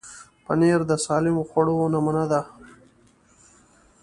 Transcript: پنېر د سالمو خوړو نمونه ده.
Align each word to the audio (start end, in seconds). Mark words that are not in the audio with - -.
پنېر 0.45 0.79
د 0.89 0.93
سالمو 1.05 1.43
خوړو 1.49 1.77
نمونه 1.93 2.23
ده. 2.31 2.41